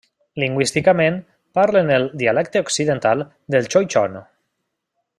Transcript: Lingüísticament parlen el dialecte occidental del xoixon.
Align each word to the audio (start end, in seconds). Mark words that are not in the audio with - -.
Lingüísticament 0.43 1.19
parlen 1.59 1.91
el 1.97 2.07
dialecte 2.23 2.65
occidental 2.67 3.23
del 3.57 3.71
xoixon. 3.77 4.19